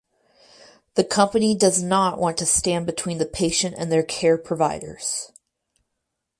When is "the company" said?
0.95-1.53